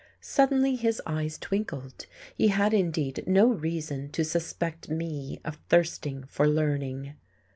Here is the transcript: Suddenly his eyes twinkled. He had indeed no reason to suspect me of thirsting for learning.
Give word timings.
Suddenly 0.19 0.77
his 0.77 0.99
eyes 1.05 1.37
twinkled. 1.37 2.07
He 2.33 2.47
had 2.47 2.73
indeed 2.73 3.23
no 3.27 3.45
reason 3.45 4.09
to 4.13 4.25
suspect 4.25 4.89
me 4.89 5.39
of 5.45 5.59
thirsting 5.69 6.23
for 6.27 6.47
learning. 6.47 7.13